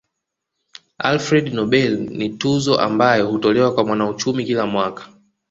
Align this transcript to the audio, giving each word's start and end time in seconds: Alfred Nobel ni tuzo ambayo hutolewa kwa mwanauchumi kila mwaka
Alfred 1.09 1.53
Nobel 1.53 1.99
ni 2.17 2.29
tuzo 2.29 2.79
ambayo 2.79 3.27
hutolewa 3.27 3.73
kwa 3.73 3.85
mwanauchumi 3.85 4.45
kila 4.45 4.65
mwaka 4.65 5.07